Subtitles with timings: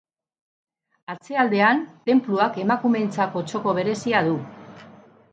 [1.13, 4.33] Atzealdean, tenpluak emakumeentzako txoko berezia du.